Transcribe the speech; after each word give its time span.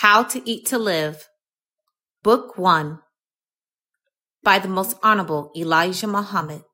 How 0.00 0.22
to 0.22 0.40
Eat 0.48 0.64
to 0.68 0.78
Live, 0.78 1.28
Book 2.22 2.56
1, 2.56 3.00
by 4.42 4.58
the 4.58 4.66
Most 4.66 4.96
Honorable 5.02 5.52
Elijah 5.54 6.06
Muhammad. 6.06 6.64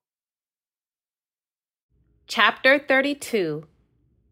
Chapter 2.28 2.78
32 2.78 3.66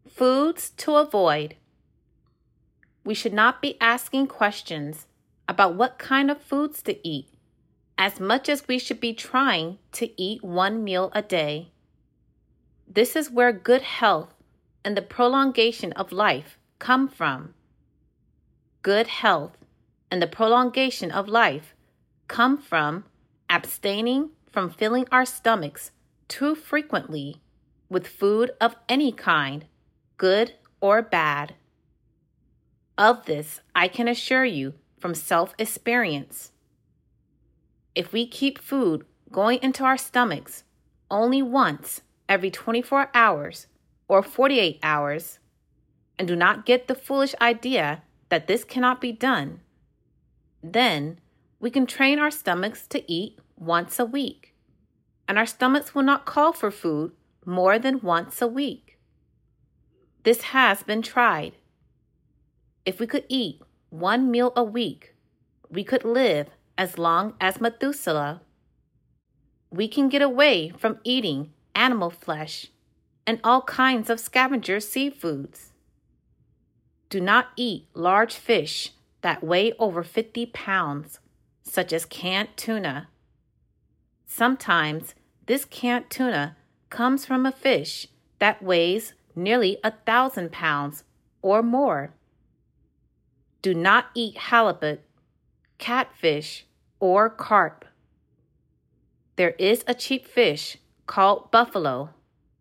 Foods 0.07 0.69
to 0.77 0.95
Avoid. 0.95 1.57
We 3.03 3.13
should 3.13 3.33
not 3.33 3.61
be 3.61 3.75
asking 3.81 4.27
questions 4.27 5.07
about 5.45 5.75
what 5.75 5.99
kind 5.99 6.31
of 6.31 6.41
foods 6.41 6.81
to 6.83 7.05
eat 7.05 7.27
as 7.97 8.21
much 8.21 8.47
as 8.47 8.65
we 8.65 8.79
should 8.79 9.01
be 9.01 9.13
trying 9.13 9.77
to 9.91 10.09
eat 10.15 10.41
one 10.41 10.85
meal 10.85 11.11
a 11.13 11.21
day. 11.21 11.73
This 12.87 13.17
is 13.17 13.29
where 13.29 13.51
good 13.51 13.81
health 13.81 14.33
and 14.85 14.95
the 14.95 15.01
prolongation 15.01 15.91
of 15.91 16.13
life 16.13 16.57
come 16.79 17.09
from. 17.09 17.55
Good 18.85 19.07
health 19.07 19.57
and 20.11 20.21
the 20.21 20.27
prolongation 20.27 21.09
of 21.09 21.27
life 21.27 21.73
come 22.27 22.55
from 22.55 23.05
abstaining 23.49 24.29
from 24.51 24.69
filling 24.69 25.07
our 25.11 25.25
stomachs 25.25 25.89
too 26.27 26.53
frequently 26.53 27.41
with 27.89 28.05
food 28.05 28.51
of 28.61 28.75
any 28.87 29.11
kind, 29.11 29.65
good 30.17 30.53
or 30.81 31.01
bad. 31.01 31.55
Of 32.95 33.25
this, 33.25 33.59
I 33.73 33.87
can 33.87 34.07
assure 34.07 34.45
you 34.45 34.75
from 34.99 35.15
self 35.15 35.55
experience. 35.57 36.51
If 37.95 38.13
we 38.13 38.27
keep 38.27 38.59
food 38.59 39.03
going 39.31 39.57
into 39.63 39.83
our 39.83 39.97
stomachs 39.97 40.63
only 41.09 41.41
once 41.41 42.01
every 42.29 42.51
24 42.51 43.09
hours 43.15 43.65
or 44.07 44.21
48 44.21 44.77
hours, 44.83 45.39
and 46.19 46.27
do 46.27 46.35
not 46.35 46.67
get 46.67 46.87
the 46.87 46.93
foolish 46.93 47.33
idea 47.41 48.03
that 48.29 48.47
this 48.47 48.63
cannot 48.63 49.01
be 49.01 49.11
done, 49.11 49.61
then 50.63 51.19
we 51.59 51.69
can 51.69 51.85
train 51.85 52.19
our 52.19 52.31
stomachs 52.31 52.87
to 52.87 53.11
eat 53.11 53.39
once 53.57 53.99
a 53.99 54.05
week, 54.05 54.53
and 55.27 55.37
our 55.37 55.45
stomachs 55.45 55.95
will 55.95 56.03
not 56.03 56.25
call 56.25 56.53
for 56.53 56.71
food 56.71 57.11
more 57.45 57.77
than 57.79 58.01
once 58.01 58.41
a 58.41 58.47
week. 58.47 58.97
This 60.23 60.41
has 60.41 60.83
been 60.83 61.01
tried. 61.01 61.53
If 62.85 62.99
we 62.99 63.07
could 63.07 63.25
eat 63.29 63.61
one 63.89 64.31
meal 64.31 64.51
a 64.55 64.63
week, 64.63 65.15
we 65.69 65.83
could 65.83 66.03
live 66.03 66.47
as 66.77 66.97
long 66.97 67.35
as 67.39 67.61
Methuselah. 67.61 68.41
We 69.69 69.87
can 69.87 70.09
get 70.09 70.21
away 70.21 70.69
from 70.69 70.99
eating 71.03 71.53
animal 71.73 72.09
flesh 72.09 72.67
and 73.27 73.39
all 73.43 73.61
kinds 73.61 74.09
of 74.09 74.19
scavenger 74.19 74.77
seafoods. 74.77 75.71
Do 77.09 77.21
not 77.21 77.49
eat 77.55 77.87
large 77.93 78.35
fish 78.35 78.91
that 79.21 79.43
weigh 79.43 79.73
over 79.79 80.03
50 80.03 80.47
pounds, 80.47 81.19
such 81.63 81.93
as 81.93 82.05
canned 82.05 82.49
tuna. 82.55 83.09
Sometimes 84.25 85.15
this 85.45 85.65
canned 85.65 86.09
tuna 86.09 86.57
comes 86.89 87.25
from 87.25 87.45
a 87.45 87.51
fish 87.51 88.07
that 88.39 88.63
weighs 88.63 89.13
nearly 89.35 89.77
a 89.83 89.91
thousand 89.91 90.51
pounds 90.51 91.03
or 91.41 91.61
more. 91.61 92.13
Do 93.61 93.73
not 93.73 94.07
eat 94.13 94.37
halibut, 94.37 95.03
catfish, 95.77 96.65
or 96.99 97.29
carp. 97.29 97.85
There 99.35 99.55
is 99.59 99.83
a 99.87 99.93
cheap 99.93 100.27
fish 100.27 100.77
called 101.07 101.51
buffalo, 101.51 102.11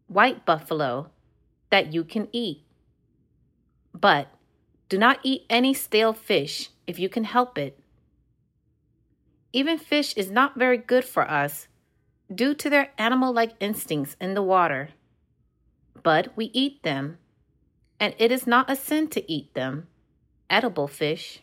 white 0.09 0.45
buffalo, 0.45 1.11
that 1.71 1.93
you 1.93 2.05
can 2.05 2.29
eat. 2.33 2.63
But 3.95 4.29
do 4.89 4.99
not 4.99 5.21
eat 5.23 5.47
any 5.49 5.73
stale 5.73 6.13
fish 6.13 6.71
if 6.87 6.99
you 6.99 7.09
can 7.09 7.25
help 7.25 7.57
it. 7.57 7.79
Even 9.53 9.79
fish 9.79 10.15
is 10.15 10.31
not 10.31 10.59
very 10.59 10.77
good 10.77 11.05
for 11.05 11.31
us 11.31 11.69
due 12.35 12.55
to 12.55 12.69
their 12.69 12.91
animal 12.99 13.33
like 13.33 13.53
instincts 13.61 14.17
in 14.21 14.35
the 14.35 14.43
water. 14.43 14.91
But 16.03 16.37
we 16.37 16.47
eat 16.53 16.83
them, 16.83 17.19
and 18.01 18.15
it 18.19 18.33
is 18.33 18.47
not 18.47 18.69
a 18.69 18.77
sin 18.77 19.09
to 19.09 19.33
eat 19.33 19.55
them, 19.55 19.87
edible 20.51 20.89
fish. 20.89 21.41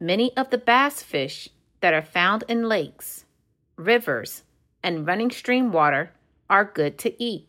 Many 0.00 0.36
of 0.36 0.50
the 0.50 0.58
bass 0.58 1.02
fish 1.02 1.50
that 1.80 1.94
are 1.94 2.02
found 2.02 2.44
in 2.48 2.68
lakes, 2.68 3.26
rivers, 3.76 4.42
and 4.82 5.06
running 5.06 5.30
stream 5.30 5.72
water 5.72 6.12
are 6.48 6.64
good 6.64 6.98
to 6.98 7.22
eat. 7.22 7.48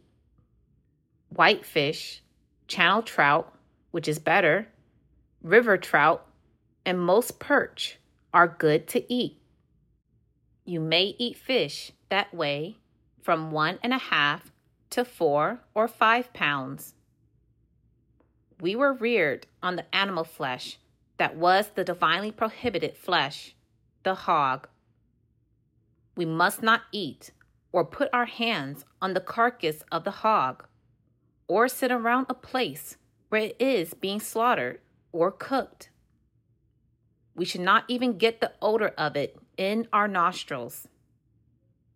Whitefish, 1.29 2.21
channel 2.67 3.01
trout, 3.01 3.53
which 3.91 4.07
is 4.07 4.19
better, 4.19 4.67
river 5.41 5.77
trout, 5.77 6.25
and 6.85 6.99
most 6.99 7.39
perch 7.39 7.97
are 8.33 8.47
good 8.47 8.87
to 8.87 9.11
eat. 9.11 9.39
You 10.65 10.79
may 10.79 11.15
eat 11.17 11.37
fish 11.37 11.91
that 12.09 12.33
weigh 12.33 12.77
from 13.21 13.51
one 13.51 13.79
and 13.83 13.93
a 13.93 13.97
half 13.97 14.51
to 14.91 15.03
four 15.03 15.59
or 15.73 15.87
five 15.87 16.31
pounds. 16.33 16.93
We 18.59 18.75
were 18.75 18.93
reared 18.93 19.47
on 19.61 19.75
the 19.75 19.95
animal 19.95 20.23
flesh 20.23 20.77
that 21.17 21.35
was 21.35 21.69
the 21.75 21.83
divinely 21.83 22.31
prohibited 22.31 22.97
flesh, 22.97 23.55
the 24.03 24.15
hog. 24.15 24.67
We 26.15 26.25
must 26.25 26.61
not 26.61 26.83
eat 26.91 27.31
or 27.71 27.85
put 27.85 28.09
our 28.13 28.25
hands 28.25 28.85
on 29.01 29.13
the 29.13 29.19
carcass 29.19 29.83
of 29.91 30.03
the 30.03 30.11
hog, 30.11 30.65
or 31.47 31.67
sit 31.67 31.91
around 31.91 32.25
a 32.29 32.33
place 32.33 32.97
where 33.29 33.41
it 33.41 33.55
is 33.59 33.93
being 33.93 34.19
slaughtered 34.19 34.79
or 35.11 35.31
cooked. 35.31 35.89
We 37.35 37.45
should 37.45 37.61
not 37.61 37.85
even 37.87 38.17
get 38.17 38.41
the 38.41 38.53
odor 38.61 38.93
of 38.97 39.15
it 39.15 39.37
in 39.57 39.87
our 39.93 40.07
nostrils. 40.07 40.87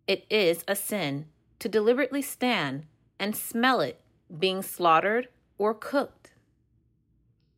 It 0.06 0.24
is 0.30 0.64
a 0.66 0.76
sin 0.76 1.26
to 1.58 1.68
deliberately 1.68 2.22
stand 2.22 2.86
and 3.18 3.36
smell 3.36 3.80
it 3.80 4.00
being 4.38 4.62
slaughtered 4.62 5.28
or 5.58 5.74
cooked. 5.74 6.32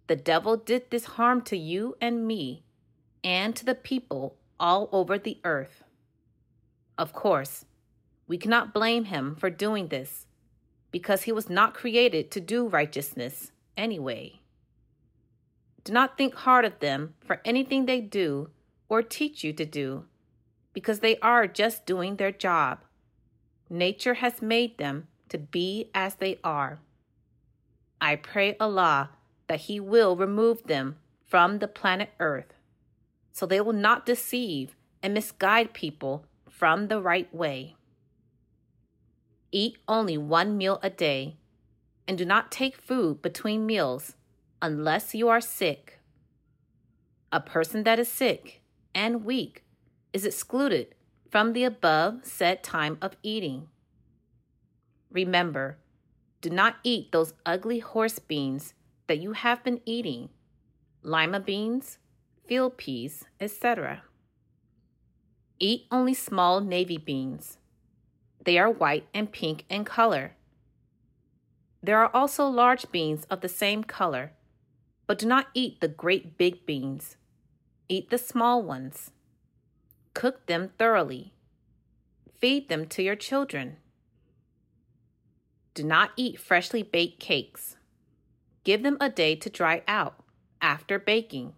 The 0.06 0.16
devil 0.16 0.56
did 0.56 0.90
this 0.90 1.04
harm 1.04 1.40
to 1.42 1.56
you 1.56 1.96
and 2.00 2.26
me 2.26 2.64
and 3.22 3.56
to 3.56 3.64
the 3.64 3.74
people 3.74 4.36
all 4.60 4.88
over 4.92 5.18
the 5.18 5.38
earth. 5.44 5.84
Of 6.98 7.12
course, 7.12 7.64
we 8.26 8.38
cannot 8.38 8.74
blame 8.74 9.04
him 9.06 9.34
for 9.36 9.50
doing 9.50 9.88
this 9.88 10.26
because 10.94 11.22
he 11.22 11.32
was 11.32 11.50
not 11.50 11.74
created 11.74 12.30
to 12.30 12.40
do 12.40 12.68
righteousness 12.68 13.50
anyway. 13.76 14.38
Do 15.82 15.92
not 15.92 16.16
think 16.16 16.36
hard 16.36 16.64
of 16.64 16.78
them 16.78 17.14
for 17.18 17.40
anything 17.44 17.86
they 17.86 18.00
do 18.00 18.50
or 18.88 19.02
teach 19.02 19.42
you 19.42 19.52
to 19.54 19.64
do, 19.64 20.04
because 20.72 21.00
they 21.00 21.18
are 21.18 21.48
just 21.48 21.84
doing 21.84 22.14
their 22.14 22.30
job. 22.30 22.84
Nature 23.68 24.14
has 24.14 24.40
made 24.40 24.78
them 24.78 25.08
to 25.30 25.36
be 25.36 25.90
as 25.96 26.14
they 26.14 26.38
are. 26.44 26.78
I 28.00 28.14
pray 28.14 28.56
Allah 28.60 29.10
that 29.48 29.62
He 29.62 29.80
will 29.80 30.14
remove 30.14 30.62
them 30.62 30.94
from 31.26 31.58
the 31.58 31.66
planet 31.66 32.10
Earth 32.20 32.54
so 33.32 33.46
they 33.46 33.60
will 33.60 33.72
not 33.72 34.06
deceive 34.06 34.76
and 35.02 35.12
misguide 35.12 35.74
people 35.74 36.24
from 36.48 36.86
the 36.86 37.02
right 37.02 37.34
way. 37.34 37.74
Eat 39.56 39.78
only 39.86 40.18
one 40.18 40.56
meal 40.56 40.80
a 40.82 40.90
day 40.90 41.36
and 42.08 42.18
do 42.18 42.24
not 42.24 42.50
take 42.50 42.76
food 42.76 43.22
between 43.22 43.64
meals 43.64 44.16
unless 44.60 45.14
you 45.14 45.28
are 45.28 45.40
sick. 45.40 46.00
A 47.30 47.38
person 47.38 47.84
that 47.84 48.00
is 48.00 48.08
sick 48.08 48.62
and 48.96 49.24
weak 49.24 49.62
is 50.12 50.24
excluded 50.24 50.96
from 51.30 51.52
the 51.52 51.62
above 51.62 52.24
said 52.24 52.64
time 52.64 52.98
of 53.00 53.16
eating. 53.22 53.68
Remember, 55.12 55.78
do 56.40 56.50
not 56.50 56.78
eat 56.82 57.12
those 57.12 57.34
ugly 57.46 57.78
horse 57.78 58.18
beans 58.18 58.74
that 59.06 59.20
you 59.20 59.34
have 59.34 59.62
been 59.62 59.80
eating, 59.84 60.30
lima 61.04 61.38
beans, 61.38 61.98
field 62.44 62.76
peas, 62.76 63.24
etc. 63.38 64.02
Eat 65.60 65.86
only 65.92 66.12
small 66.12 66.60
navy 66.60 66.98
beans. 66.98 67.58
They 68.44 68.58
are 68.58 68.70
white 68.70 69.06
and 69.12 69.32
pink 69.32 69.64
in 69.68 69.84
color 69.84 70.32
there 71.84 71.98
are 71.98 72.10
also 72.16 72.46
large 72.46 72.90
beans 72.90 73.26
of 73.28 73.42
the 73.42 73.48
same 73.48 73.84
color, 73.84 74.32
but 75.06 75.18
do 75.18 75.26
not 75.26 75.48
eat 75.52 75.82
the 75.82 75.88
great 75.88 76.38
big 76.38 76.64
beans. 76.64 77.18
Eat 77.90 78.08
the 78.08 78.16
small 78.16 78.62
ones. 78.62 79.10
Cook 80.14 80.46
them 80.46 80.70
thoroughly. 80.78 81.34
Feed 82.38 82.70
them 82.70 82.86
to 82.86 83.02
your 83.02 83.16
children. 83.16 83.76
Do 85.74 85.84
not 85.84 86.12
eat 86.16 86.40
freshly 86.40 86.82
baked 86.82 87.20
cakes. 87.20 87.76
Give 88.64 88.82
them 88.82 88.96
a 88.98 89.10
day 89.10 89.36
to 89.36 89.50
dry 89.50 89.82
out 89.86 90.14
after 90.62 90.98
baking. 90.98 91.52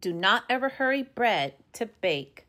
Do 0.00 0.12
not 0.12 0.44
ever 0.48 0.68
hurry 0.68 1.02
bread 1.02 1.54
to 1.72 1.86
bake 1.86 2.46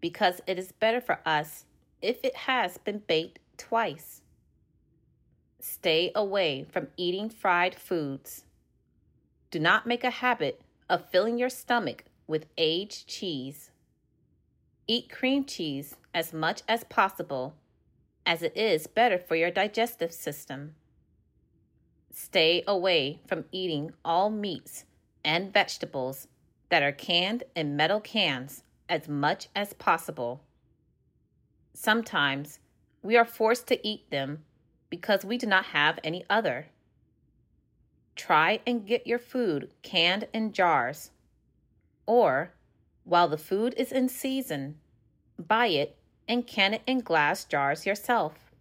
because 0.00 0.40
it 0.46 0.56
is 0.56 0.70
better 0.70 1.00
for 1.00 1.18
us 1.26 1.64
if 2.02 2.24
it 2.24 2.36
has 2.36 2.78
been 2.78 3.02
baked 3.06 3.38
twice. 3.56 4.22
Stay 5.60 6.10
away 6.14 6.64
from 6.70 6.88
eating 6.96 7.28
fried 7.28 7.74
foods. 7.74 8.44
Do 9.50 9.58
not 9.58 9.86
make 9.86 10.04
a 10.04 10.10
habit 10.10 10.62
of 10.88 11.10
filling 11.10 11.38
your 11.38 11.50
stomach 11.50 12.04
with 12.26 12.46
aged 12.56 13.06
cheese. 13.06 13.70
Eat 14.86 15.10
cream 15.10 15.44
cheese 15.44 15.96
as 16.14 16.32
much 16.32 16.62
as 16.66 16.84
possible, 16.84 17.54
as 18.24 18.42
it 18.42 18.56
is 18.56 18.86
better 18.86 19.18
for 19.18 19.36
your 19.36 19.50
digestive 19.50 20.12
system. 20.12 20.74
Stay 22.12 22.64
away 22.66 23.20
from 23.26 23.44
eating 23.52 23.92
all 24.04 24.30
meats 24.30 24.84
and 25.24 25.52
vegetables 25.52 26.26
that 26.70 26.82
are 26.82 26.92
canned 26.92 27.44
in 27.54 27.76
metal 27.76 28.00
cans 28.00 28.62
as 28.88 29.08
much 29.08 29.48
as 29.54 29.72
possible. 29.74 30.42
Sometimes 31.82 32.58
we 33.02 33.16
are 33.16 33.24
forced 33.24 33.66
to 33.68 33.88
eat 33.88 34.10
them 34.10 34.44
because 34.90 35.24
we 35.24 35.38
do 35.38 35.46
not 35.46 35.64
have 35.64 35.98
any 36.04 36.26
other. 36.28 36.66
Try 38.14 38.60
and 38.66 38.86
get 38.86 39.06
your 39.06 39.18
food 39.18 39.70
canned 39.80 40.28
in 40.34 40.52
jars. 40.52 41.10
Or, 42.04 42.52
while 43.04 43.28
the 43.28 43.38
food 43.38 43.72
is 43.78 43.92
in 43.92 44.10
season, 44.10 44.76
buy 45.38 45.68
it 45.68 45.96
and 46.28 46.46
can 46.46 46.74
it 46.74 46.82
in 46.86 47.00
glass 47.00 47.46
jars 47.46 47.86
yourself. 47.86 48.52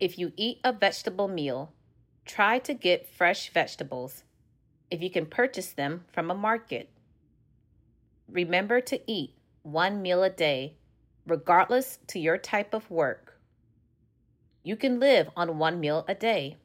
If 0.00 0.18
you 0.18 0.32
eat 0.36 0.58
a 0.64 0.72
vegetable 0.72 1.28
meal, 1.28 1.72
try 2.24 2.58
to 2.58 2.74
get 2.74 3.06
fresh 3.06 3.50
vegetables 3.50 4.24
if 4.90 5.00
you 5.00 5.10
can 5.10 5.26
purchase 5.26 5.70
them 5.70 6.04
from 6.12 6.32
a 6.32 6.34
market. 6.34 6.90
Remember 8.28 8.80
to 8.80 9.00
eat 9.08 9.34
one 9.62 10.02
meal 10.02 10.24
a 10.24 10.30
day, 10.30 10.74
regardless 11.26 11.98
to 12.06 12.18
your 12.18 12.38
type 12.38 12.72
of 12.72 12.90
work. 12.90 13.40
You 14.62 14.76
can 14.76 15.00
live 15.00 15.28
on 15.36 15.58
one 15.58 15.80
meal 15.80 16.04
a 16.08 16.14
day. 16.14 16.56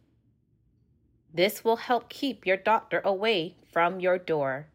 This 1.34 1.63
will 1.63 1.78
help 1.78 2.10
keep 2.10 2.46
your 2.46 2.58
doctor 2.58 3.02
away 3.04 3.56
from 3.72 4.00
your 4.00 4.18
door. 4.18 4.68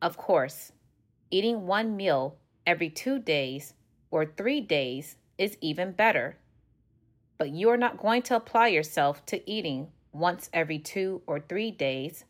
Of 0.00 0.16
course, 0.16 0.72
eating 1.30 1.66
one 1.66 1.96
meal 1.96 2.36
every 2.66 2.90
two 2.90 3.18
days 3.18 3.74
or 4.10 4.26
three 4.26 4.60
days 4.60 5.16
is 5.38 5.56
even 5.60 5.92
better. 5.92 6.36
But 7.38 7.50
you 7.50 7.70
are 7.70 7.76
not 7.76 7.98
going 7.98 8.22
to 8.22 8.36
apply 8.36 8.68
yourself 8.68 9.24
to 9.26 9.50
eating 9.50 9.88
once 10.12 10.50
every 10.52 10.78
two 10.78 11.22
or 11.26 11.40
three 11.40 11.70
days. 11.70 12.24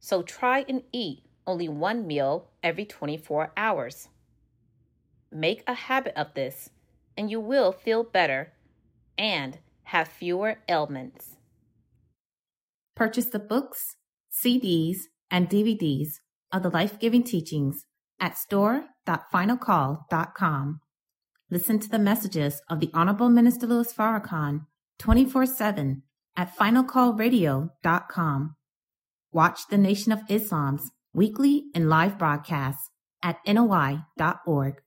So 0.00 0.22
try 0.22 0.64
and 0.68 0.82
eat 0.92 1.24
only 1.46 1.68
one 1.68 2.06
meal 2.06 2.48
every 2.62 2.84
24 2.84 3.52
hours. 3.56 4.08
Make 5.32 5.62
a 5.66 5.74
habit 5.74 6.14
of 6.16 6.34
this, 6.34 6.70
and 7.16 7.30
you 7.30 7.40
will 7.40 7.72
feel 7.72 8.02
better 8.02 8.52
and 9.16 9.58
have 9.84 10.08
fewer 10.08 10.58
ailments. 10.68 11.36
Purchase 12.96 13.26
the 13.26 13.38
books, 13.38 13.94
CDs, 14.32 15.02
and 15.30 15.48
DVDs 15.48 16.14
of 16.52 16.62
the 16.62 16.70
life 16.70 16.98
giving 16.98 17.22
teachings 17.22 17.86
at 18.18 18.36
store.finalcall.com. 18.36 20.80
Listen 21.50 21.78
to 21.78 21.88
the 21.88 21.98
messages 21.98 22.62
of 22.68 22.80
the 22.80 22.90
Honorable 22.92 23.28
Minister 23.28 23.66
Louis 23.66 23.92
Farrakhan 23.92 24.66
24 24.98 25.46
7 25.46 26.02
at 26.36 26.56
finalcallradio.com. 26.56 28.56
Watch 29.32 29.68
the 29.68 29.78
Nation 29.78 30.12
of 30.12 30.22
Islam's 30.28 30.90
weekly 31.12 31.64
and 31.74 31.88
live 31.88 32.18
broadcasts 32.18 32.90
at 33.22 33.38
NOI.org. 33.46 34.82